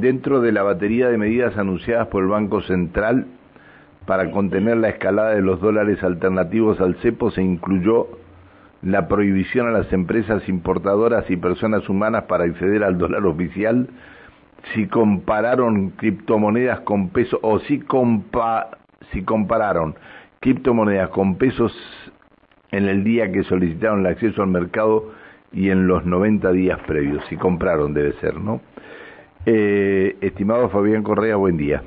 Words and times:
dentro 0.00 0.40
de 0.40 0.52
la 0.52 0.62
batería 0.62 1.08
de 1.08 1.18
medidas 1.18 1.56
anunciadas 1.56 2.08
por 2.08 2.22
el 2.22 2.28
Banco 2.28 2.60
Central 2.62 3.26
para 4.06 4.30
contener 4.30 4.76
la 4.76 4.90
escalada 4.90 5.30
de 5.30 5.42
los 5.42 5.60
dólares 5.60 6.02
alternativos 6.02 6.80
al 6.80 6.96
cepo 6.96 7.30
se 7.30 7.42
incluyó 7.42 8.08
la 8.82 9.08
prohibición 9.08 9.66
a 9.68 9.70
las 9.70 9.92
empresas 9.92 10.46
importadoras 10.48 11.30
y 11.30 11.36
personas 11.36 11.88
humanas 11.88 12.24
para 12.24 12.44
acceder 12.44 12.84
al 12.84 12.98
dólar 12.98 13.24
oficial 13.24 13.88
si 14.74 14.86
compararon 14.86 15.90
criptomonedas 15.90 16.80
con 16.80 17.08
pesos 17.10 17.38
o 17.42 17.58
si, 17.60 17.82
si 19.12 19.22
compararon 19.22 19.94
criptomonedas 20.40 21.08
con 21.10 21.36
pesos 21.36 21.72
en 22.70 22.88
el 22.88 23.04
día 23.04 23.30
que 23.32 23.44
solicitaron 23.44 24.00
el 24.00 24.06
acceso 24.06 24.42
al 24.42 24.48
mercado 24.48 25.12
y 25.52 25.70
en 25.70 25.86
los 25.86 26.04
90 26.04 26.50
días 26.52 26.80
previos, 26.86 27.24
si 27.28 27.36
compraron 27.36 27.94
debe 27.94 28.12
ser, 28.14 28.36
¿no? 28.40 28.60
Eh, 29.46 30.16
estimado 30.20 30.68
Fabián 30.70 31.02
Correa, 31.02 31.36
buen 31.36 31.56
día. 31.56 31.82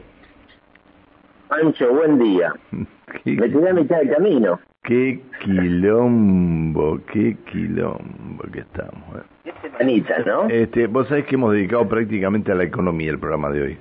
Pancho, 1.47 1.91
buen 1.93 2.19
día. 2.19 2.53
Me 2.71 3.49
tiré 3.49 3.69
a 3.69 3.73
mitad 3.73 3.97
del 3.97 4.11
camino. 4.11 4.59
Qué 4.83 5.19
quilombo, 5.43 6.99
qué 7.11 7.35
quilombo 7.51 8.43
que 8.51 8.59
estamos. 8.59 9.17
Eh. 9.17 9.21
Qué 9.43 9.53
semanita, 9.61 10.19
¿no? 10.19 10.47
Este, 10.49 10.87
vos 10.87 11.07
sabés 11.07 11.25
que 11.25 11.35
hemos 11.35 11.53
dedicado 11.53 11.87
prácticamente 11.87 12.51
a 12.51 12.55
la 12.55 12.63
economía 12.63 13.11
el 13.11 13.19
programa 13.19 13.49
de 13.49 13.61
hoy. 13.61 13.77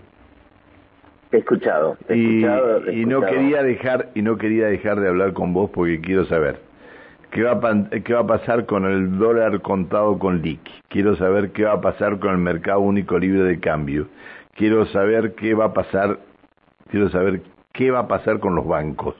Te 1.31 1.37
he 1.37 1.41
escuchado, 1.41 1.97
te 2.07 2.15
he 2.15 2.17
y, 2.17 2.45
escuchado, 2.45 2.91
y 2.91 3.05
no 3.05 3.21
quería 3.21 3.63
dejar 3.63 4.11
y 4.15 4.23
no 4.23 4.39
quería 4.39 4.67
dejar 4.67 5.01
de 5.01 5.09
hablar 5.09 5.33
con 5.33 5.53
vos 5.53 5.71
porque 5.71 6.01
quiero 6.01 6.25
saber 6.25 6.66
qué 7.31 7.43
va 7.43 7.53
a, 7.53 7.91
qué 7.91 8.15
va 8.15 8.21
a 8.21 8.27
pasar 8.27 8.67
con 8.67 8.85
el 8.85 9.19
dólar 9.19 9.61
contado 9.61 10.19
con 10.19 10.43
liqui. 10.43 10.73
Quiero 10.89 11.17
saber 11.17 11.53
qué 11.53 11.65
va 11.65 11.73
a 11.73 11.81
pasar 11.81 12.19
con 12.19 12.33
el 12.33 12.39
mercado 12.39 12.81
único 12.81 13.19
libre 13.19 13.43
de 13.43 13.61
cambio. 13.61 14.09
Quiero 14.55 14.87
saber 14.87 15.35
qué 15.35 15.55
va 15.55 15.67
a 15.67 15.73
pasar 15.75 16.19
quiero 16.91 17.09
saber 17.11 17.43
qué 17.73 17.91
va 17.91 18.01
a 18.01 18.09
pasar 18.09 18.41
con 18.41 18.55
los 18.55 18.67
bancos. 18.67 19.15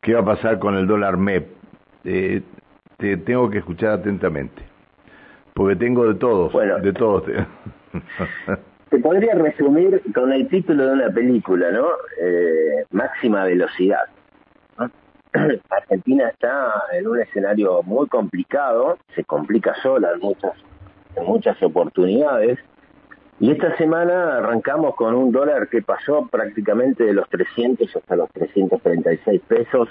¿Qué 0.00 0.14
va 0.14 0.20
a 0.20 0.24
pasar 0.24 0.58
con 0.58 0.74
el 0.74 0.86
dólar 0.86 1.16
MEP? 1.16 1.46
Eh, 2.04 2.42
te 2.98 3.16
tengo 3.16 3.50
que 3.50 3.58
escuchar 3.58 3.92
atentamente, 3.92 4.62
porque 5.54 5.76
tengo 5.76 6.06
de 6.06 6.14
todos, 6.14 6.52
de 6.82 6.92
todos. 6.92 7.24
te 8.90 8.98
podría 8.98 9.34
resumir 9.34 10.02
con 10.14 10.32
el 10.32 10.48
título 10.48 10.86
de 10.86 10.92
una 10.92 11.10
película, 11.10 11.70
¿no? 11.70 11.86
Eh, 12.20 12.84
máxima 12.90 13.44
velocidad. 13.44 14.04
Argentina 15.70 16.28
está 16.28 16.72
en 16.92 17.08
un 17.08 17.20
escenario 17.20 17.82
muy 17.82 18.06
complicado, 18.08 18.98
se 19.14 19.24
complica 19.24 19.74
sola 19.82 20.12
en 20.12 20.20
muchas, 20.20 20.52
en 21.16 21.24
muchas 21.24 21.60
oportunidades. 21.62 22.58
Y 23.40 23.50
esta 23.50 23.76
semana 23.76 24.38
arrancamos 24.38 24.94
con 24.94 25.14
un 25.14 25.32
dólar 25.32 25.68
que 25.68 25.82
pasó 25.82 26.28
prácticamente 26.28 27.04
de 27.04 27.12
los 27.12 27.28
300 27.28 27.96
hasta 27.96 28.16
los 28.16 28.30
336 28.30 29.40
pesos 29.48 29.88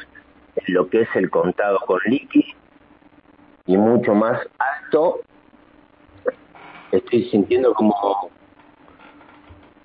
en 0.55 0.73
lo 0.73 0.87
que 0.87 1.01
es 1.01 1.09
el 1.15 1.29
contado 1.29 1.79
con 1.85 1.99
liqui 2.05 2.45
y 3.65 3.75
mucho 3.75 4.15
más 4.15 4.39
alto. 4.57 5.19
Estoy 6.91 7.25
sintiendo 7.25 7.73
como 7.73 8.31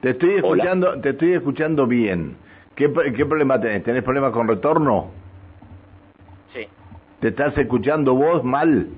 te 0.00 0.10
estoy 0.10 0.36
escuchando, 0.36 1.00
te 1.00 1.10
estoy 1.10 1.32
escuchando 1.32 1.86
bien. 1.88 2.36
¿Qué, 2.76 2.92
¿Qué 3.16 3.26
problema 3.26 3.60
tenés? 3.60 3.82
¿Tenés 3.82 4.04
problemas 4.04 4.32
con 4.32 4.46
retorno? 4.46 5.10
Sí. 6.52 6.66
¿Te 7.20 7.28
estás 7.28 7.56
escuchando 7.58 8.14
vos 8.14 8.44
mal? 8.44 8.88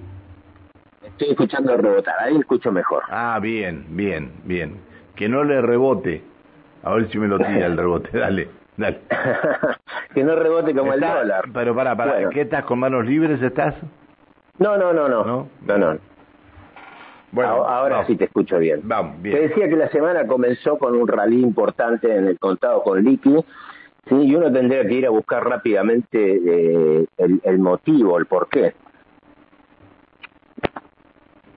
Estoy 1.03 1.31
escuchando 1.31 1.77
rebotar, 1.77 2.15
ahí 2.21 2.37
escucho 2.37 2.71
mejor. 2.71 3.03
Ah, 3.09 3.39
bien, 3.41 3.87
bien, 3.91 4.33
bien. 4.45 4.77
Que 5.17 5.29
no 5.29 5.45
le 5.45 5.61
rebote. 5.61 6.23
A 6.83 6.95
ver 6.95 7.11
si 7.11 7.19
me 7.19 7.29
lo 7.29 7.39
tira 7.39 7.67
el 7.67 7.77
rebote, 7.77 8.11
dale, 8.19 8.49
dale. 8.77 9.01
que 10.15 10.25
no 10.25 10.35
rebote 10.37 10.75
como 10.75 10.93
el 10.93 11.01
dólar. 11.01 11.45
Pero 11.53 11.75
para, 11.75 11.97
para, 11.97 12.29
¿qué 12.31 12.43
estás 12.43 12.65
con 12.65 12.79
manos 12.79 13.07
libres 13.07 13.41
estás? 13.43 13.75
No, 14.59 14.77
no, 14.77 14.93
no, 14.93 15.09
no. 15.09 15.25
No, 15.25 15.49
no. 15.67 15.79
no. 15.79 16.11
Bueno, 17.33 17.65
ahora 17.65 18.05
sí 18.07 18.17
te 18.17 18.25
escucho 18.25 18.59
bien. 18.59 18.81
Vamos, 18.85 19.23
bien. 19.23 19.37
Te 19.37 19.49
decía 19.49 19.69
que 19.69 19.77
la 19.77 19.89
semana 19.89 20.27
comenzó 20.27 20.79
con 20.79 20.97
un 20.97 21.07
rally 21.07 21.41
importante 21.41 22.15
en 22.15 22.27
el 22.27 22.39
contado 22.39 22.83
con 22.83 23.03
liqui, 23.05 23.37
¿sí? 24.09 24.15
y 24.15 24.35
uno 24.35 24.53
tendría 24.53 24.87
que 24.87 24.95
ir 24.95 25.07
a 25.07 25.11
buscar 25.11 25.45
rápidamente 25.45 26.19
eh, 26.19 27.07
el, 27.19 27.41
el, 27.45 27.59
motivo, 27.59 28.19
el 28.19 28.27
porqué. 28.27 28.75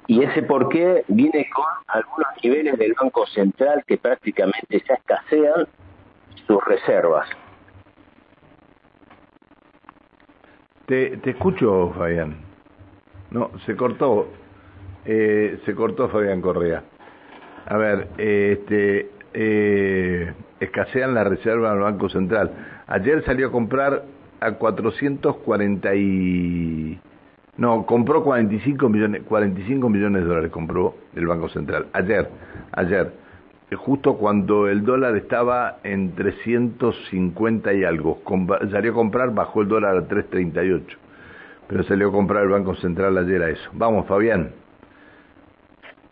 Y 0.08 0.24
ese 0.24 0.44
porqué 0.44 1.06
viene 1.08 1.50
con 1.56 1.66
algunos 1.88 2.28
niveles 2.44 2.78
del 2.78 2.94
Banco 3.00 3.26
Central 3.28 3.84
que 3.88 3.98
prácticamente 3.98 4.84
ya 4.88 4.96
escasean 4.96 5.68
sus 6.46 6.64
reservas. 6.66 7.28
Te, 10.86 11.18
te 11.18 11.30
escucho, 11.30 11.94
Fabián. 11.98 12.36
No, 13.32 13.52
se 13.66 13.76
cortó. 13.76 14.28
Eh, 15.06 15.60
se 15.66 15.74
cortó 15.74 16.10
Fabián 16.10 16.42
Correa. 16.42 16.84
A 17.66 17.78
ver, 17.78 18.10
este, 18.18 19.10
eh, 19.34 20.34
escasean 20.64 21.14
las 21.14 21.28
reservas 21.28 21.74
del 21.74 21.82
Banco 21.82 22.10
Central. 22.10 22.52
Ayer 22.88 23.24
salió 23.26 23.48
a 23.48 23.52
comprar 23.52 24.04
a 24.40 24.52
440 24.54 25.96
y... 25.96 27.00
No, 27.56 27.86
compró 27.86 28.24
45 28.24 28.90
millones, 28.90 29.24
45 29.24 29.90
millones 29.90 30.24
de 30.24 30.28
dólares 30.28 30.52
compró 30.52 30.96
el 31.16 31.28
Banco 31.28 31.50
Central. 31.50 31.88
Ayer, 31.94 32.28
ayer, 32.72 33.14
justo 33.76 34.18
cuando 34.18 34.68
el 34.68 34.84
dólar 34.84 35.16
estaba 35.16 35.78
en 35.84 36.16
350 36.16 37.74
y 37.74 37.84
algo. 37.84 38.22
Salió 38.72 38.92
a 38.92 38.96
comprar, 38.96 39.34
bajó 39.34 39.62
el 39.62 39.68
dólar 39.68 39.98
a 39.98 40.08
338. 40.08 40.98
Pero 41.68 41.84
salió 41.84 42.10
a 42.10 42.12
comprar 42.12 42.44
el 42.44 42.50
Banco 42.50 42.76
Central 42.76 43.18
ayer 43.18 43.42
a 43.42 43.50
eso. 43.50 43.70
Vamos, 43.74 44.08
Fabián. 44.08 44.63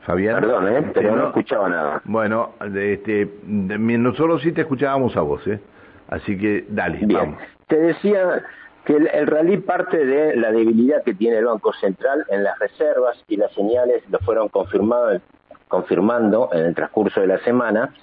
Fabián. 0.06 0.42
Perdón, 0.42 0.68
¿eh? 0.68 0.92
pero 0.94 1.16
no, 1.16 1.28
escuchaba 1.28 1.70
nada. 1.70 2.02
Bueno, 2.06 2.54
este, 2.62 3.30
nosotros 3.46 4.42
sí 4.42 4.52
te 4.52 4.62
escuchábamos 4.62 5.16
a 5.16 5.22
vos, 5.22 5.46
¿eh? 5.48 5.60
Así 6.08 6.38
que 6.38 6.66
dale, 6.70 7.00
vamos. 7.06 7.40
Te 7.68 7.78
decía 7.78 8.44
que 8.86 8.98
el, 8.98 9.28
rally 9.28 9.58
parte 9.58 10.06
de 10.06 10.36
la 10.36 10.52
debilidad 10.52 11.04
que 11.04 11.14
tiene 11.14 11.38
el 11.38 11.46
Banco 11.46 11.72
Central 11.74 12.26
en 12.30 12.44
las 12.44 12.58
reservas 12.60 13.24
y 13.28 13.38
las 13.38 13.52
señales 13.54 14.04
lo 14.10 14.20
fueron 14.20 14.50
confirmando 14.50 16.50
en 16.52 16.66
el 16.66 16.76
transcurso 16.76 17.22
de 17.22 17.28
la 17.28 17.38
semana. 17.40 17.94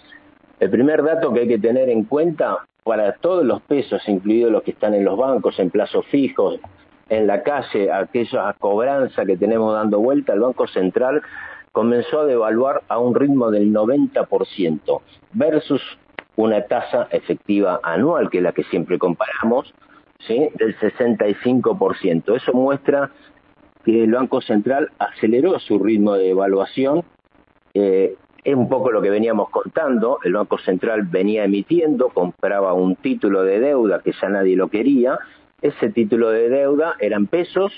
El 0.60 0.70
primer 0.70 1.02
dato 1.02 1.32
que 1.32 1.40
hay 1.40 1.48
que 1.48 1.58
tener 1.58 1.88
en 1.88 2.04
cuenta 2.04 2.58
para 2.84 3.12
todos 3.12 3.44
los 3.44 3.60
pesos, 3.62 4.08
incluidos 4.08 4.50
los 4.50 4.62
que 4.62 4.70
están 4.70 4.94
en 4.94 5.04
los 5.04 5.18
bancos, 5.18 5.58
en 5.58 5.70
plazos 5.70 6.06
fijos, 6.06 6.58
en 7.08 7.26
la 7.26 7.42
calle, 7.42 7.92
aquella 7.92 8.54
cobranza 8.58 9.24
que 9.24 9.36
tenemos 9.36 9.74
dando 9.74 9.98
vuelta, 9.98 10.32
el 10.32 10.40
Banco 10.40 10.66
Central 10.66 11.22
comenzó 11.78 12.22
a 12.22 12.26
devaluar 12.26 12.82
a 12.88 12.98
un 12.98 13.14
ritmo 13.14 13.52
del 13.52 13.72
90% 13.72 15.00
versus 15.32 15.80
una 16.34 16.66
tasa 16.66 17.06
efectiva 17.12 17.78
anual, 17.84 18.30
que 18.30 18.38
es 18.38 18.42
la 18.42 18.50
que 18.50 18.64
siempre 18.64 18.98
comparamos, 18.98 19.72
¿sí? 20.18 20.48
del 20.56 20.76
65%. 20.76 22.34
Eso 22.34 22.52
muestra 22.52 23.12
que 23.84 24.02
el 24.02 24.10
Banco 24.10 24.40
Central 24.40 24.90
aceleró 24.98 25.56
su 25.60 25.78
ritmo 25.78 26.14
de 26.14 26.30
evaluación. 26.30 27.04
Eh, 27.74 28.16
es 28.42 28.54
un 28.56 28.68
poco 28.68 28.90
lo 28.90 29.00
que 29.00 29.10
veníamos 29.10 29.48
contando. 29.50 30.18
El 30.24 30.32
Banco 30.32 30.58
Central 30.58 31.02
venía 31.04 31.44
emitiendo, 31.44 32.08
compraba 32.08 32.72
un 32.72 32.96
título 32.96 33.44
de 33.44 33.60
deuda 33.60 34.00
que 34.00 34.10
ya 34.20 34.28
nadie 34.28 34.56
lo 34.56 34.66
quería. 34.66 35.16
Ese 35.62 35.90
título 35.90 36.30
de 36.30 36.48
deuda 36.48 36.96
eran 36.98 37.28
pesos 37.28 37.72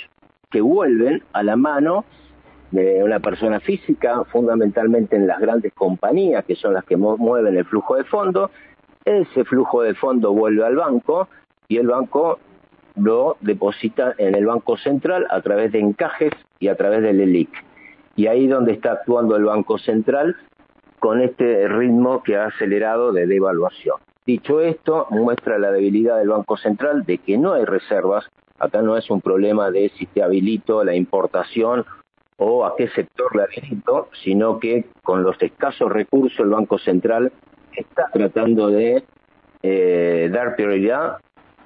que 0.50 0.62
vuelven 0.62 1.22
a 1.34 1.42
la 1.42 1.56
mano 1.56 2.06
de 2.70 3.02
una 3.02 3.20
persona 3.20 3.60
física, 3.60 4.24
fundamentalmente 4.24 5.16
en 5.16 5.26
las 5.26 5.40
grandes 5.40 5.72
compañías, 5.72 6.44
que 6.44 6.54
son 6.54 6.74
las 6.74 6.84
que 6.84 6.96
mueven 6.96 7.56
el 7.56 7.64
flujo 7.64 7.96
de 7.96 8.04
fondo. 8.04 8.50
Ese 9.04 9.44
flujo 9.44 9.82
de 9.82 9.94
fondo 9.94 10.32
vuelve 10.32 10.64
al 10.64 10.76
banco 10.76 11.28
y 11.68 11.78
el 11.78 11.88
banco 11.88 12.38
lo 12.96 13.36
deposita 13.40 14.14
en 14.18 14.34
el 14.34 14.46
Banco 14.46 14.76
Central 14.76 15.26
a 15.30 15.40
través 15.40 15.72
de 15.72 15.80
encajes 15.80 16.32
y 16.58 16.68
a 16.68 16.76
través 16.76 17.02
del 17.02 17.20
ELIC. 17.20 17.50
Y 18.16 18.26
ahí 18.26 18.46
donde 18.46 18.72
está 18.72 18.92
actuando 18.92 19.36
el 19.36 19.44
Banco 19.44 19.78
Central 19.78 20.36
con 20.98 21.20
este 21.20 21.66
ritmo 21.68 22.22
que 22.22 22.36
ha 22.36 22.46
acelerado 22.46 23.12
de 23.12 23.26
devaluación. 23.26 23.96
Dicho 24.26 24.60
esto, 24.60 25.06
muestra 25.10 25.58
la 25.58 25.72
debilidad 25.72 26.18
del 26.18 26.28
Banco 26.28 26.56
Central 26.56 27.04
de 27.04 27.18
que 27.18 27.38
no 27.38 27.54
hay 27.54 27.64
reservas. 27.64 28.26
Acá 28.58 28.82
no 28.82 28.96
es 28.96 29.08
un 29.10 29.22
problema 29.22 29.70
de 29.70 29.90
si 29.96 30.06
te 30.06 30.22
habilito 30.22 30.84
la 30.84 30.94
importación 30.94 31.86
o 32.42 32.64
a 32.64 32.74
qué 32.74 32.88
sector 32.88 33.36
le 33.36 33.42
habilito, 33.42 34.08
sino 34.24 34.58
que 34.58 34.86
con 35.02 35.22
los 35.22 35.40
escasos 35.42 35.92
recursos 35.92 36.40
el 36.40 36.48
Banco 36.48 36.78
Central 36.78 37.30
está 37.76 38.08
tratando 38.12 38.68
de 38.68 39.04
eh, 39.62 40.30
dar 40.32 40.56
prioridad 40.56 41.18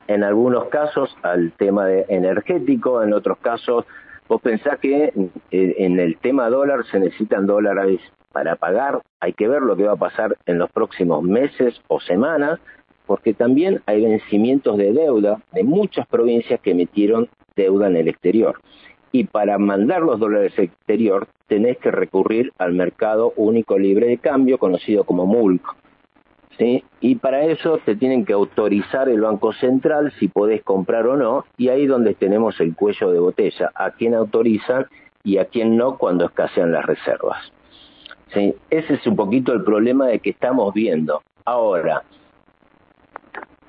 en 0.09 0.25
algunos 0.25 0.65
casos 0.67 1.17
al 1.23 1.53
tema 1.53 1.87
de 1.87 2.07
energético, 2.09 3.05
en 3.05 3.13
otros 3.13 3.39
casos 3.39 3.87
vos 4.29 4.43
pensás 4.43 4.79
que 4.81 5.13
en 5.51 6.01
el 6.01 6.17
tema 6.19 6.51
dólar 6.51 6.85
se 6.91 6.99
necesitan 6.99 7.47
dólares 7.47 8.01
para 8.33 8.57
pagar, 8.57 9.01
hay 9.21 9.33
que 9.33 9.47
ver 9.47 9.63
lo 9.63 9.77
que 9.77 9.85
va 9.85 9.93
a 9.93 9.97
pasar 9.97 10.37
en 10.47 10.59
los 10.59 10.71
próximos 10.73 11.23
meses 11.23 11.81
o 11.87 12.01
semanas, 12.01 12.59
porque 13.07 13.33
también 13.33 13.81
hay 13.87 14.05
vencimientos 14.05 14.77
de 14.77 14.93
deuda 14.93 15.41
de 15.53 15.63
muchas 15.63 16.07
provincias 16.09 16.59
que 16.61 16.73
emitieron 16.73 17.29
deuda 17.55 17.87
en 17.87 17.97
el 17.97 18.09
exterior. 18.09 18.61
Y 19.15 19.23
para 19.23 19.59
mandar 19.59 20.03
los 20.03 20.19
dólares 20.19 20.55
al 20.59 20.65
exterior 20.65 21.29
tenés 21.47 21.79
que 21.79 21.93
recurrir 21.93 22.53
al 22.59 22.73
mercado 22.73 23.33
único 23.37 23.79
libre 23.79 24.09
de 24.09 24.19
cambio, 24.19 24.59
conocido 24.59 25.05
como 25.05 25.25
MULC. 25.25 25.63
¿sí? 26.59 26.83
Y 26.99 27.15
para 27.15 27.45
eso 27.45 27.79
te 27.85 27.95
tienen 27.95 28.25
que 28.25 28.33
autorizar 28.33 29.09
el 29.09 29.21
Banco 29.21 29.53
Central 29.53 30.13
si 30.19 30.27
podés 30.27 30.65
comprar 30.65 31.07
o 31.07 31.17
no, 31.17 31.45
y 31.57 31.69
ahí 31.69 31.87
donde 31.87 32.15
tenemos 32.15 32.59
el 32.59 32.75
cuello 32.75 33.13
de 33.13 33.21
botella, 33.21 33.71
a 33.77 33.93
quién 33.93 34.15
autorizan 34.15 34.87
y 35.23 35.39
a 35.39 35.45
quién 35.45 35.77
no 35.77 35.97
cuando 35.97 36.25
escasean 36.25 36.73
las 36.73 36.85
reservas. 36.85 37.53
¿Sí? 38.33 38.53
Ese 38.69 38.95
es 38.95 39.07
un 39.07 39.15
poquito 39.15 39.53
el 39.53 39.63
problema 39.63 40.09
de 40.09 40.19
que 40.19 40.31
estamos 40.31 40.75
viendo. 40.75 41.23
Ahora, 41.45 42.03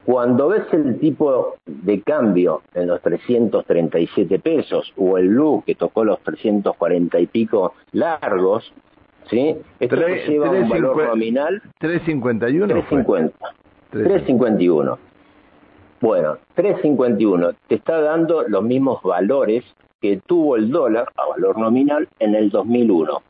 cuando 0.05 0.49
ves 0.49 0.71
el 0.71 0.99
tipo 0.99 1.55
de 1.65 2.01
cambio 2.01 2.61
en 2.75 2.87
los 2.87 3.01
337 3.01 4.37
pesos 4.39 4.93
o 4.97 5.17
el 5.17 5.29
blue 5.29 5.63
que 5.65 5.73
tocó 5.73 6.03
los 6.03 6.19
340 6.19 7.19
y 7.19 7.25
pico 7.25 7.73
largos, 7.91 8.71
¿sí? 9.29 9.55
Esto 9.79 10.07
lleva 10.27 10.51
un 10.51 10.69
valor 10.69 11.07
nominal 11.07 11.61
351 11.79 12.67
350. 12.67 13.37
351. 13.89 14.99
Bueno, 16.01 16.37
351 16.53 17.53
te 17.67 17.75
está 17.75 17.99
dando 17.99 18.43
los 18.47 18.63
mismos 18.63 19.01
valores 19.01 19.63
que 20.01 20.21
tuvo 20.27 20.55
el 20.55 20.69
dólar 20.69 21.07
a 21.15 21.29
valor 21.29 21.57
nominal 21.57 22.07
en 22.19 22.35
el 22.35 22.51
2001, 22.51 23.23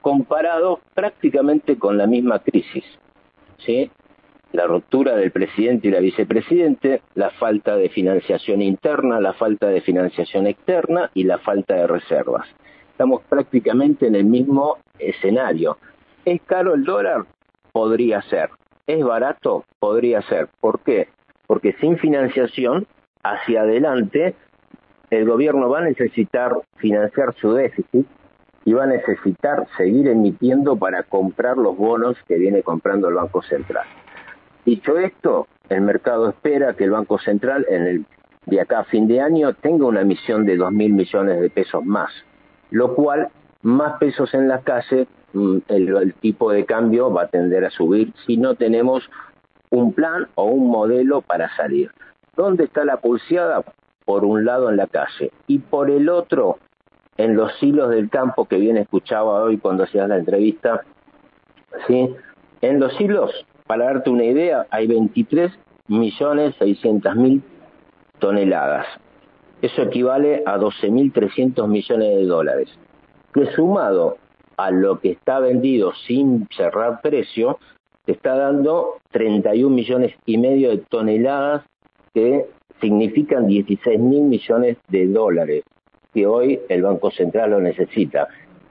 comparado 0.00 0.80
prácticamente 0.92 1.78
con 1.78 1.96
la 1.96 2.08
misma 2.08 2.40
crisis. 2.40 2.84
¿sí? 3.58 3.90
La 4.52 4.66
ruptura 4.66 5.16
del 5.16 5.30
presidente 5.32 5.88
y 5.88 5.90
la 5.90 6.00
vicepresidente, 6.00 7.02
la 7.14 7.30
falta 7.30 7.76
de 7.76 7.88
financiación 7.88 8.62
interna, 8.62 9.20
la 9.20 9.32
falta 9.34 9.68
de 9.68 9.80
financiación 9.80 10.46
externa 10.46 11.10
y 11.14 11.24
la 11.24 11.38
falta 11.38 11.74
de 11.74 11.86
reservas. 11.86 12.46
Estamos 12.90 13.22
prácticamente 13.28 14.06
en 14.06 14.14
el 14.14 14.24
mismo 14.24 14.78
escenario. 14.98 15.78
¿Es 16.24 16.40
caro 16.42 16.74
el 16.74 16.84
dólar? 16.84 17.26
Podría 17.72 18.22
ser. 18.22 18.50
¿Es 18.86 19.04
barato? 19.04 19.64
Podría 19.78 20.22
ser. 20.22 20.48
¿Por 20.60 20.80
qué? 20.80 21.08
Porque 21.46 21.74
sin 21.74 21.98
financiación, 21.98 22.86
hacia 23.22 23.62
adelante, 23.62 24.34
el 25.10 25.28
gobierno 25.28 25.68
va 25.68 25.80
a 25.80 25.84
necesitar 25.84 26.52
financiar 26.76 27.34
su 27.34 27.52
déficit 27.52 28.06
y 28.64 28.72
va 28.72 28.84
a 28.84 28.88
necesitar 28.88 29.66
seguir 29.76 30.08
emitiendo 30.08 30.76
para 30.76 31.02
comprar 31.04 31.56
los 31.56 31.76
bonos 31.76 32.16
que 32.26 32.36
viene 32.36 32.62
comprando 32.62 33.08
el 33.08 33.14
Banco 33.14 33.42
Central. 33.42 33.86
Dicho 34.66 34.98
esto, 34.98 35.46
el 35.68 35.82
mercado 35.82 36.28
espera 36.28 36.74
que 36.74 36.82
el 36.82 36.90
Banco 36.90 37.20
Central 37.20 37.64
de 38.46 38.60
acá 38.60 38.80
a 38.80 38.84
fin 38.84 39.06
de 39.06 39.20
año 39.20 39.54
tenga 39.54 39.86
una 39.86 40.00
emisión 40.00 40.44
de 40.44 40.56
dos 40.56 40.72
mil 40.72 40.92
millones 40.92 41.40
de 41.40 41.50
pesos 41.50 41.84
más, 41.84 42.10
lo 42.70 42.96
cual 42.96 43.28
más 43.62 43.96
pesos 44.00 44.34
en 44.34 44.48
la 44.48 44.62
calle, 44.62 45.06
mm, 45.34 45.58
el, 45.68 46.14
tipo 46.14 46.50
de 46.50 46.64
cambio 46.64 47.12
va 47.12 47.22
a 47.22 47.28
tender 47.28 47.64
a 47.64 47.70
subir 47.70 48.12
si 48.26 48.38
no 48.38 48.56
tenemos 48.56 49.08
un 49.70 49.92
plan 49.92 50.26
o 50.34 50.46
un 50.46 50.68
modelo 50.68 51.20
para 51.20 51.48
salir. 51.54 51.92
¿Dónde 52.34 52.64
está 52.64 52.84
la 52.84 52.96
pulseada? 52.96 53.62
Por 54.04 54.24
un 54.24 54.44
lado 54.44 54.68
en 54.68 54.78
la 54.78 54.88
calle 54.88 55.30
y 55.46 55.60
por 55.60 55.90
el 55.90 56.08
otro 56.08 56.58
en 57.16 57.36
los 57.36 57.52
hilos 57.62 57.90
del 57.90 58.10
campo 58.10 58.46
que 58.46 58.56
bien 58.56 58.78
escuchaba 58.78 59.42
hoy 59.44 59.58
cuando 59.58 59.84
hacías 59.84 60.08
la 60.08 60.16
entrevista, 60.16 60.82
¿sí? 61.86 62.14
En 62.62 62.80
los 62.80 63.00
hilos 63.00 63.46
para 63.66 63.84
darte 63.86 64.10
una 64.10 64.24
idea, 64.24 64.66
hay 64.70 64.86
23 64.86 65.52
millones 65.88 66.54
mil 67.16 67.42
toneladas. 68.18 68.86
Eso 69.62 69.82
equivale 69.82 70.42
a 70.46 70.58
12.300 70.58 71.66
millones 71.66 72.16
de 72.16 72.24
dólares, 72.26 72.68
que 73.32 73.46
sumado 73.52 74.18
a 74.56 74.70
lo 74.70 75.00
que 75.00 75.12
está 75.12 75.38
vendido 75.40 75.92
sin 76.06 76.46
cerrar 76.56 77.00
precio, 77.02 77.58
te 78.04 78.12
está 78.12 78.36
dando 78.36 78.98
31 79.10 79.74
millones 79.74 80.14
y 80.24 80.38
medio 80.38 80.70
de 80.70 80.78
toneladas 80.78 81.64
que 82.14 82.46
significan 82.80 83.46
16 83.46 83.98
mil 83.98 84.22
millones 84.22 84.76
de 84.88 85.06
dólares, 85.06 85.64
que 86.14 86.26
hoy 86.26 86.60
el 86.68 86.82
Banco 86.82 87.10
Central 87.10 87.50
lo 87.50 87.60
necesita. 87.60 88.28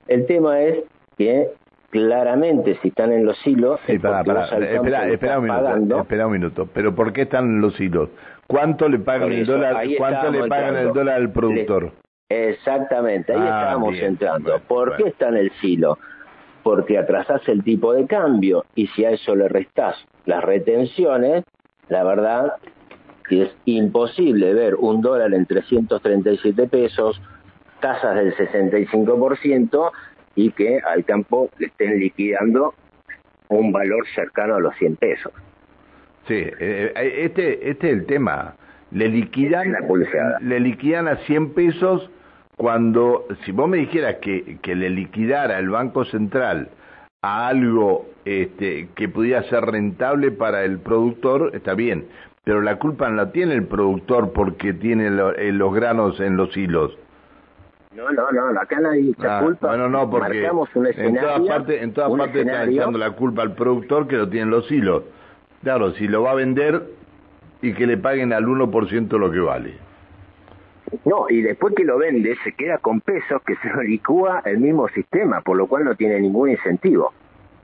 El 0.07 0.25
tema 0.25 0.61
es 0.61 0.83
que 1.17 1.49
claramente 1.89 2.77
si 2.81 2.89
están 2.89 3.11
en 3.11 3.25
los 3.25 3.37
hilos 3.45 3.79
espera, 3.87 4.21
espera, 4.21 5.39
un 5.39 5.45
minuto, 5.45 6.01
espera 6.01 6.27
un 6.27 6.33
minuto 6.33 6.69
pero 6.73 6.93
¿por 6.95 7.13
qué 7.13 7.23
están 7.23 7.45
en 7.45 7.61
los 7.61 7.79
hilos? 7.79 8.09
¿cuánto 8.47 8.89
le 8.89 8.99
pagan 8.99 9.31
el 9.31 9.45
dólar 9.45 9.85
cuánto 9.97 10.31
le 10.31 10.47
pagan 10.47 10.75
el 10.75 10.93
dólar 10.93 11.15
al 11.15 11.31
productor? 11.31 11.91
exactamente 12.29 13.33
ahí 13.33 13.39
ah, 13.41 13.67
estamos 13.67 13.95
entrando 13.95 14.59
¿por 14.67 14.97
qué 14.97 15.09
está 15.09 15.29
en 15.29 15.37
el 15.37 15.51
silo? 15.61 15.97
porque 16.63 16.97
atrasás 16.97 17.47
el 17.47 17.63
tipo 17.63 17.93
de 17.93 18.07
cambio 18.07 18.65
y 18.73 18.87
si 18.87 19.05
a 19.05 19.11
eso 19.11 19.35
le 19.35 19.47
restás 19.47 19.95
las 20.25 20.43
retenciones 20.43 21.43
la 21.89 22.03
verdad 22.03 22.53
que 23.27 23.43
es 23.43 23.55
imposible 23.65 24.53
ver 24.53 24.75
un 24.75 25.01
dólar 25.01 25.33
en 25.33 25.45
337 25.45 26.67
pesos 26.67 27.21
tasas 27.79 28.15
del 28.15 28.35
65% 28.35 29.91
y 30.35 30.51
que 30.51 30.79
al 30.79 31.05
campo 31.05 31.49
le 31.57 31.67
estén 31.67 31.99
liquidando 31.99 32.73
un 33.49 33.71
valor 33.71 34.05
cercano 34.13 34.55
a 34.55 34.59
los 34.59 34.75
100 34.75 34.95
pesos. 34.97 35.33
Sí, 36.27 36.33
eh, 36.33 36.93
eh, 36.95 37.13
este, 37.23 37.69
este 37.69 37.87
es 37.87 37.93
el 37.93 38.05
tema. 38.05 38.55
Le 38.91 39.09
liquidan, 39.09 39.75
le 40.41 40.59
liquidan 40.59 41.07
a 41.07 41.17
100 41.17 41.53
pesos 41.53 42.09
cuando, 42.55 43.27
si 43.43 43.51
vos 43.51 43.67
me 43.67 43.77
dijeras 43.77 44.15
que, 44.21 44.57
que 44.61 44.75
le 44.75 44.89
liquidara 44.89 45.59
el 45.59 45.69
Banco 45.69 46.05
Central 46.05 46.69
a 47.21 47.47
algo 47.47 48.07
este, 48.23 48.89
que 48.95 49.09
pudiera 49.09 49.43
ser 49.43 49.65
rentable 49.65 50.31
para 50.31 50.63
el 50.63 50.79
productor, 50.79 51.51
está 51.53 51.73
bien, 51.73 52.05
pero 52.43 52.61
la 52.61 52.77
culpa 52.77 53.09
no 53.09 53.15
la 53.15 53.31
tiene 53.31 53.55
el 53.55 53.65
productor 53.65 54.31
porque 54.31 54.73
tiene 54.73 55.07
eh, 55.07 55.51
los 55.51 55.73
granos 55.73 56.19
en 56.19 56.37
los 56.37 56.55
hilos. 56.55 56.97
No, 57.95 58.11
no, 58.11 58.31
no, 58.31 58.59
acá 58.59 58.79
nadie 58.81 59.11
echa 59.11 59.39
ah, 59.39 59.41
culpa. 59.41 59.67
Bueno, 59.69 59.87
no, 59.87 60.09
porque 60.09 60.49
un 60.51 60.87
en 60.87 61.15
todas 61.15 61.41
partes, 61.41 61.81
en 61.81 61.93
todas 61.93 62.11
partes 62.11 62.45
están 62.45 62.69
echando 62.69 62.97
la 62.97 63.11
culpa 63.11 63.41
al 63.41 63.55
productor 63.55 64.07
que 64.07 64.17
lo 64.17 64.27
tienen 64.27 64.49
los 64.49 64.69
hilos. 64.69 65.03
Claro, 65.63 65.91
si 65.93 66.07
lo 66.07 66.23
va 66.23 66.31
a 66.31 66.35
vender 66.35 66.83
y 67.61 67.73
que 67.73 67.87
le 67.87 67.97
paguen 67.97 68.33
al 68.33 68.45
1% 68.45 69.17
lo 69.17 69.31
que 69.31 69.39
vale. 69.39 69.77
No, 71.05 71.29
y 71.29 71.41
después 71.41 71.73
que 71.73 71.85
lo 71.85 71.97
vende 71.97 72.35
se 72.43 72.51
queda 72.51 72.77
con 72.79 72.99
pesos 72.99 73.41
que 73.43 73.55
se 73.55 73.69
lo 73.69 73.81
licúa 73.81 74.41
el 74.45 74.59
mismo 74.59 74.89
sistema, 74.89 75.41
por 75.41 75.55
lo 75.55 75.67
cual 75.67 75.85
no 75.85 75.95
tiene 75.95 76.19
ningún 76.19 76.49
incentivo. 76.49 77.13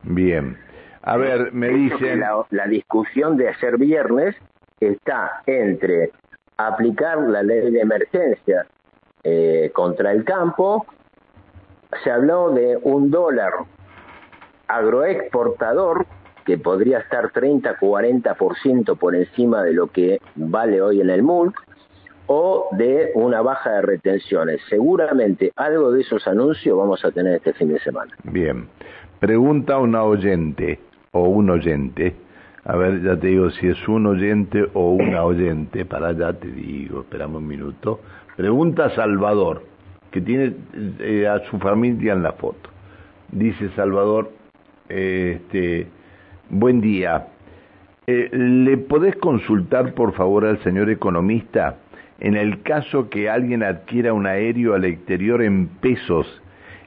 Bien. 0.03 0.57
A 1.03 1.17
ver, 1.17 1.51
me 1.51 1.69
dicen... 1.69 2.21
La, 2.21 2.45
la 2.51 2.67
discusión 2.67 3.35
de 3.35 3.49
ayer 3.49 3.77
viernes 3.77 4.35
está 4.79 5.41
entre 5.45 6.11
aplicar 6.57 7.19
la 7.19 7.43
ley 7.43 7.71
de 7.71 7.81
emergencia 7.81 8.65
eh, 9.23 9.71
contra 9.73 10.11
el 10.11 10.23
campo, 10.23 10.85
se 12.03 12.11
habló 12.11 12.51
de 12.51 12.77
un 12.81 13.11
dólar 13.11 13.53
agroexportador 14.67 16.05
que 16.45 16.57
podría 16.57 16.99
estar 16.99 17.31
30-40% 17.31 18.97
por 18.97 19.15
encima 19.15 19.63
de 19.63 19.73
lo 19.73 19.87
que 19.87 20.19
vale 20.35 20.81
hoy 20.81 21.01
en 21.01 21.09
el 21.09 21.21
MULC, 21.21 21.55
o 22.33 22.69
de 22.71 23.11
una 23.15 23.41
baja 23.41 23.71
de 23.71 23.81
retenciones. 23.81 24.61
Seguramente 24.69 25.51
algo 25.57 25.91
de 25.91 26.01
esos 26.01 26.25
anuncios 26.27 26.77
vamos 26.77 27.03
a 27.03 27.11
tener 27.11 27.35
este 27.35 27.51
fin 27.53 27.69
de 27.73 27.79
semana. 27.79 28.13
Bien. 28.23 28.69
Pregunta 29.19 29.77
una 29.77 30.03
oyente 30.03 30.79
o 31.11 31.23
un 31.23 31.49
oyente. 31.49 32.15
A 32.63 32.77
ver, 32.77 33.01
ya 33.03 33.19
te 33.19 33.27
digo 33.27 33.49
si 33.51 33.67
es 33.67 33.87
un 33.87 34.07
oyente 34.07 34.65
o 34.73 34.91
una 34.91 35.25
oyente. 35.25 35.83
Para 35.83 36.09
allá 36.09 36.31
te 36.31 36.47
digo, 36.47 37.01
esperamos 37.01 37.41
un 37.41 37.47
minuto. 37.47 37.99
Pregunta 38.41 38.89
Salvador, 38.95 39.61
que 40.09 40.19
tiene 40.19 40.55
eh, 40.97 41.27
a 41.27 41.47
su 41.51 41.59
familia 41.59 42.13
en 42.13 42.23
la 42.23 42.31
foto. 42.31 42.71
Dice 43.31 43.69
Salvador, 43.75 44.31
este, 44.89 45.85
buen 46.49 46.81
día. 46.81 47.27
Eh, 48.07 48.31
¿Le 48.33 48.77
podés 48.77 49.15
consultar 49.17 49.93
por 49.93 50.13
favor 50.13 50.45
al 50.45 50.57
señor 50.63 50.89
economista 50.89 51.75
en 52.19 52.35
el 52.35 52.63
caso 52.63 53.11
que 53.11 53.29
alguien 53.29 53.61
adquiera 53.61 54.11
un 54.11 54.25
aéreo 54.25 54.73
al 54.73 54.85
exterior 54.85 55.43
en 55.43 55.67
pesos 55.67 56.25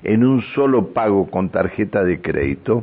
en 0.02 0.25
un 0.25 0.42
solo 0.56 0.88
pago 0.88 1.30
con 1.30 1.50
tarjeta 1.50 2.02
de 2.02 2.20
crédito? 2.20 2.82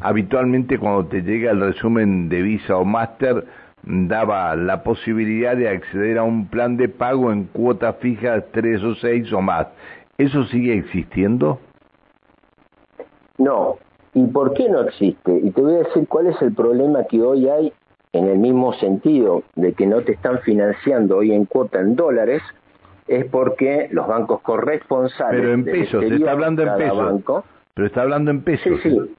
Habitualmente 0.00 0.76
cuando 0.78 1.06
te 1.06 1.22
llega 1.22 1.52
el 1.52 1.60
resumen 1.60 2.28
de 2.28 2.42
Visa 2.42 2.78
o 2.78 2.84
Master 2.84 3.44
daba 3.82 4.54
la 4.56 4.82
posibilidad 4.82 5.56
de 5.56 5.68
acceder 5.68 6.18
a 6.18 6.22
un 6.22 6.48
plan 6.48 6.76
de 6.76 6.88
pago 6.88 7.32
en 7.32 7.44
cuotas 7.44 7.96
fijas 7.96 8.44
tres 8.52 8.82
o 8.82 8.94
seis 8.96 9.32
o 9.32 9.40
más. 9.40 9.68
¿Eso 10.18 10.44
sigue 10.44 10.76
existiendo? 10.76 11.60
No, 13.38 13.78
¿Y 14.14 14.26
por 14.26 14.54
qué 14.54 14.68
no 14.68 14.80
existe? 14.80 15.38
Y 15.44 15.50
te 15.50 15.60
voy 15.60 15.74
a 15.74 15.78
decir 15.78 16.08
cuál 16.08 16.26
es 16.26 16.40
el 16.42 16.52
problema 16.52 17.04
que 17.04 17.22
hoy 17.22 17.48
hay 17.48 17.72
en 18.12 18.26
el 18.26 18.38
mismo 18.38 18.72
sentido 18.74 19.42
de 19.54 19.74
que 19.74 19.86
no 19.86 20.00
te 20.00 20.12
están 20.12 20.40
financiando 20.40 21.18
hoy 21.18 21.32
en 21.32 21.44
cuota 21.44 21.80
en 21.80 21.94
dólares, 21.94 22.42
es 23.06 23.26
porque 23.26 23.88
los 23.92 24.06
bancos 24.06 24.40
corresponsales. 24.40 25.40
Pero 25.40 25.52
en 25.52 25.64
pesos, 25.64 26.04
se 26.04 26.16
está 26.16 26.32
hablando 26.32 26.62
en 26.62 26.76
pesos. 26.76 27.44
pero 27.74 27.86
está 27.86 28.02
hablando 28.02 28.30
en 28.30 28.42
pesos. 28.42 28.80
Sí, 28.82 28.90
sí. 28.90 29.14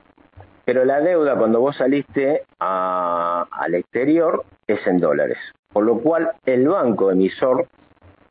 Pero 0.70 0.86
la 0.86 1.02
deuda 1.02 1.36
cuando 1.36 1.62
vos 1.62 1.78
saliste 1.78 2.44
al 2.60 3.74
exterior 3.74 4.46
es 4.68 4.86
en 4.86 5.00
dólares. 5.00 5.40
Por 5.74 5.84
lo 5.84 5.98
cual 5.98 6.30
el 6.46 6.68
banco 6.68 7.10
emisor 7.10 7.68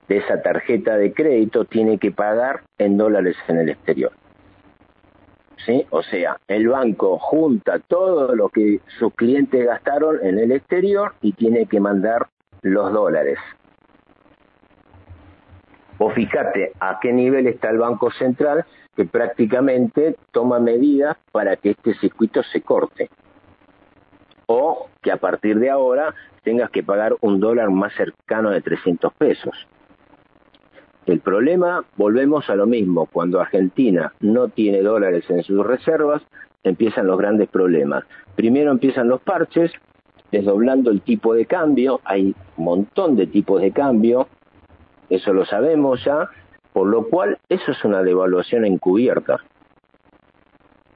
de 0.06 0.18
esa 0.18 0.40
tarjeta 0.40 0.96
de 0.96 1.12
crédito 1.12 1.64
tiene 1.64 1.98
que 1.98 2.12
pagar 2.12 2.60
en 2.78 2.96
dólares 2.96 3.34
en 3.48 3.58
el 3.58 3.70
exterior. 3.70 4.12
¿Sí? 5.66 5.84
O 5.90 6.00
sea, 6.04 6.36
el 6.46 6.68
banco 6.68 7.18
junta 7.18 7.80
todo 7.80 8.36
lo 8.36 8.50
que 8.50 8.82
sus 9.00 9.12
clientes 9.14 9.66
gastaron 9.66 10.24
en 10.24 10.38
el 10.38 10.52
exterior 10.52 11.14
y 11.20 11.32
tiene 11.32 11.66
que 11.66 11.80
mandar 11.80 12.28
los 12.62 12.92
dólares. 12.92 13.40
O 15.98 16.08
fíjate 16.10 16.70
a 16.78 17.00
qué 17.02 17.12
nivel 17.12 17.48
está 17.48 17.70
el 17.70 17.78
Banco 17.78 18.12
Central 18.12 18.64
que 18.98 19.04
prácticamente 19.04 20.16
toma 20.32 20.58
medidas 20.58 21.16
para 21.30 21.54
que 21.54 21.70
este 21.70 21.94
circuito 22.00 22.42
se 22.42 22.62
corte. 22.62 23.08
O 24.46 24.88
que 25.00 25.12
a 25.12 25.18
partir 25.18 25.60
de 25.60 25.70
ahora 25.70 26.16
tengas 26.42 26.68
que 26.70 26.82
pagar 26.82 27.14
un 27.20 27.38
dólar 27.38 27.70
más 27.70 27.92
cercano 27.94 28.50
de 28.50 28.60
300 28.60 29.12
pesos. 29.12 29.54
El 31.06 31.20
problema, 31.20 31.84
volvemos 31.96 32.50
a 32.50 32.56
lo 32.56 32.66
mismo, 32.66 33.06
cuando 33.06 33.40
Argentina 33.40 34.14
no 34.18 34.48
tiene 34.48 34.82
dólares 34.82 35.30
en 35.30 35.44
sus 35.44 35.64
reservas, 35.64 36.20
empiezan 36.64 37.06
los 37.06 37.18
grandes 37.18 37.48
problemas. 37.48 38.02
Primero 38.34 38.72
empiezan 38.72 39.06
los 39.06 39.20
parches, 39.20 39.70
desdoblando 40.32 40.90
el 40.90 41.02
tipo 41.02 41.34
de 41.34 41.46
cambio, 41.46 42.00
hay 42.02 42.34
un 42.56 42.64
montón 42.64 43.14
de 43.14 43.28
tipos 43.28 43.60
de 43.60 43.70
cambio, 43.70 44.26
eso 45.08 45.32
lo 45.32 45.44
sabemos 45.44 46.04
ya, 46.04 46.28
por 46.72 46.86
lo 46.86 47.08
cual 47.08 47.38
eso 47.48 47.72
es 47.72 47.84
una 47.84 48.02
devaluación 48.02 48.64
encubierta 48.64 49.38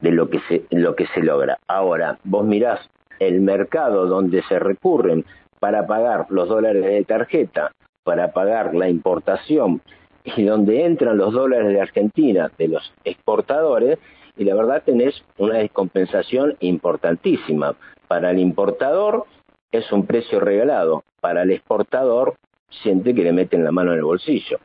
de 0.01 0.11
lo 0.11 0.29
que 0.29 0.41
se, 0.49 0.65
lo 0.71 0.95
que 0.95 1.07
se 1.09 1.23
logra. 1.23 1.59
Ahora, 1.69 2.19
vos 2.25 2.45
mirás 2.45 2.81
el 3.19 3.41
mercado 3.41 4.07
donde 4.07 4.43
se 4.43 4.59
recurren 4.59 5.25
para 5.61 5.87
pagar 5.87 6.27
los 6.29 6.49
dólares 6.49 6.85
de 6.85 7.05
tarjeta, 7.05 7.73
para 8.03 8.33
pagar 8.33 8.75
la 8.75 8.89
importación 8.89 9.81
y 10.25 10.45
donde 10.45 10.85
entran 10.85 11.19
los 11.19 11.33
dólares 11.33 11.69
de 11.69 11.81
Argentina 11.81 12.51
de 12.59 12.69
los 12.69 12.93
exportadores, 13.05 13.99
y 14.37 14.45
la 14.45 14.55
verdad 14.55 14.83
tenés 14.85 15.23
una 15.39 15.59
descompensación 15.59 16.57
importantísima. 16.61 17.75
Para 18.09 18.31
el 18.31 18.39
importador 18.39 19.27
es 19.71 19.91
un 19.93 20.07
precio 20.07 20.41
regalado, 20.41 21.05
para 21.21 21.43
el 21.43 21.51
exportador 21.51 22.35
siente 22.83 23.15
que 23.15 23.23
le 23.23 23.33
meten 23.33 23.65
la 23.65 23.73
mano 23.73 23.93
en 23.93 23.99
el 23.99 24.05
bolsillo. 24.05 24.59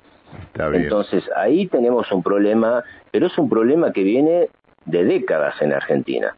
Entonces 0.73 1.23
ahí 1.35 1.67
tenemos 1.67 2.11
un 2.11 2.23
problema, 2.23 2.83
pero 3.11 3.27
es 3.27 3.37
un 3.37 3.49
problema 3.49 3.91
que 3.91 4.03
viene 4.03 4.49
de 4.85 5.03
décadas 5.03 5.61
en 5.61 5.73
Argentina, 5.73 6.35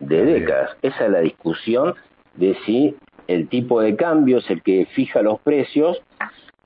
de 0.00 0.24
décadas. 0.24 0.76
Esa 0.82 1.04
es 1.04 1.10
la 1.10 1.20
discusión 1.20 1.94
de 2.34 2.56
si 2.66 2.96
el 3.28 3.48
tipo 3.48 3.80
de 3.80 3.96
cambio 3.96 4.38
es 4.38 4.50
el 4.50 4.62
que 4.62 4.86
fija 4.86 5.22
los 5.22 5.40
precios 5.40 6.02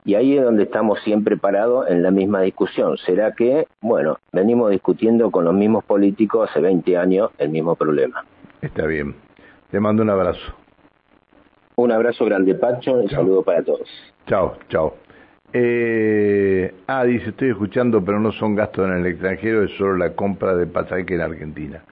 y 0.04 0.14
ahí 0.14 0.36
es 0.36 0.44
donde 0.44 0.64
estamos 0.64 1.00
siempre 1.00 1.36
parados 1.36 1.88
en 1.88 2.02
la 2.02 2.10
misma 2.10 2.40
discusión. 2.40 2.96
¿Será 2.98 3.32
que, 3.32 3.66
bueno, 3.80 4.18
venimos 4.32 4.70
discutiendo 4.70 5.30
con 5.30 5.44
los 5.44 5.54
mismos 5.54 5.84
políticos 5.84 6.48
hace 6.50 6.60
20 6.60 6.96
años 6.96 7.30
el 7.38 7.50
mismo 7.50 7.76
problema? 7.76 8.24
Está 8.62 8.86
bien. 8.86 9.14
Te 9.70 9.78
mando 9.78 10.02
un 10.02 10.10
abrazo. 10.10 10.54
Un 11.76 11.92
abrazo 11.92 12.24
grande, 12.24 12.54
Pacho, 12.54 12.98
y 12.98 13.04
un 13.04 13.10
saludo 13.10 13.42
para 13.42 13.62
todos. 13.62 13.88
Chao, 14.26 14.56
chao. 14.68 14.94
Eh, 15.52 16.72
ah, 16.86 17.04
dice, 17.04 17.30
estoy 17.30 17.50
escuchando, 17.50 18.04
pero 18.04 18.20
no 18.20 18.32
son 18.32 18.54
gastos 18.54 18.86
en 18.88 18.98
el 18.98 19.06
extranjero, 19.06 19.64
es 19.64 19.72
solo 19.76 19.96
la 19.96 20.14
compra 20.14 20.54
de 20.54 20.66
pasaje 20.66 21.04
en 21.08 21.20
Argentina. 21.20 21.82